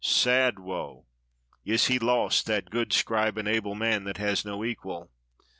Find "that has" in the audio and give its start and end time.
4.05-4.43